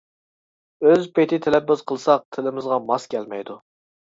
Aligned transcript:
ئۆز 0.87 1.05
پىتى 1.17 1.39
تەلەپپۇز 1.47 1.83
قىلساق 1.93 2.25
تىلىمىزغا 2.39 2.81
ماس 2.89 3.07
كەلمەيدۇ. 3.15 3.61